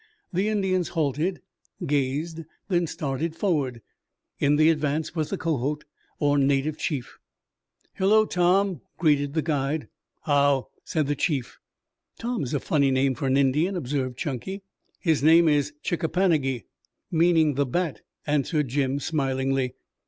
The 0.33 0.47
Indians 0.47 0.87
halted, 0.89 1.41
gazed, 1.85 2.39
then 2.69 2.87
started 2.87 3.35
forward. 3.35 3.83
In 4.39 4.55
the 4.55 4.71
advance 4.71 5.13
was 5.13 5.29
the 5.29 5.37
Kohot 5.37 5.83
or 6.17 6.39
native 6.39 6.75
chief. 6.79 7.19
"Hello, 7.93 8.25
Tom," 8.25 8.81
greeted 8.97 9.35
the 9.35 9.43
guide. 9.43 9.89
"How!" 10.23 10.69
said 10.83 11.05
the 11.05 11.13
chief. 11.15 11.59
"Tom 12.17 12.41
is 12.41 12.55
a 12.55 12.59
funny 12.59 12.89
name 12.89 13.13
for 13.13 13.27
an 13.27 13.37
Indian," 13.37 13.75
observed 13.75 14.17
Chunky. 14.17 14.63
"His 14.99 15.21
name 15.21 15.47
is 15.47 15.71
Chick 15.83 16.01
a 16.01 16.09
pan 16.09 16.31
a 16.31 16.39
gi, 16.39 16.63
meaning 17.11 17.53
'the 17.53 17.67
bat'," 17.67 18.01
answered 18.25 18.69
Jim 18.69 18.99
smilingly. 18.99 19.75